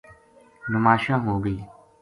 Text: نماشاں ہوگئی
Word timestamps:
نماشاں 0.71 1.17
ہوگئی 1.25 1.57